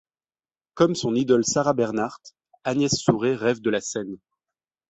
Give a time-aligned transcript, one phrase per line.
[0.73, 4.17] Comme son idole Sarah Bernhardt, Agnès Souret rêve de la scène.